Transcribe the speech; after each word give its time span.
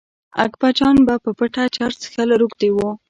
اکبرجان 0.45 0.97
به 1.07 1.15
په 1.23 1.31
پټه 1.37 1.63
چرس 1.75 1.95
څښل 2.01 2.29
روږدي 2.41 2.69
و. 2.73 2.77